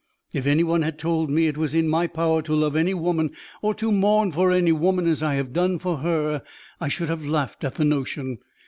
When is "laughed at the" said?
7.23-7.85